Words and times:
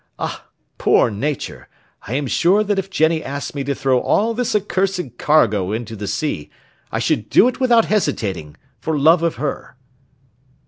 Ah! 0.17 0.47
poor 0.79 1.11
nature, 1.11 1.67
I 2.07 2.15
am 2.15 2.25
sure 2.25 2.63
that 2.63 2.79
if 2.79 2.89
Jenny 2.89 3.23
asked 3.23 3.53
me 3.53 3.63
to 3.65 3.75
throw 3.75 3.99
all 3.99 4.33
this 4.33 4.55
cursed 4.67 5.19
cargo 5.19 5.71
into 5.71 5.95
the 5.95 6.07
sea, 6.07 6.49
I 6.91 6.97
should 6.97 7.29
do 7.29 7.47
it 7.47 7.59
without 7.59 7.85
hesitating, 7.85 8.57
for 8.79 8.97
love 8.97 9.21
of 9.21 9.35
her." 9.35 9.75